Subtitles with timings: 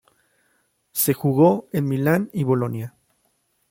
[0.93, 2.95] Se jugó en Milán y Bolonia.